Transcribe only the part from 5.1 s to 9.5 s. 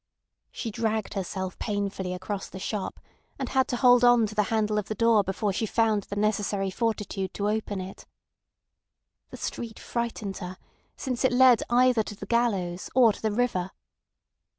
before she found the necessary fortitude to open it. The